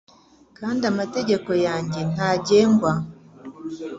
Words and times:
kandi 0.57 0.81
amategeko 0.91 1.49
yanjye 1.65 1.99
ntagengwa 2.13 2.93